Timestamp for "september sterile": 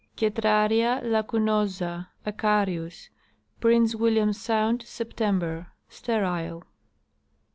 4.81-6.63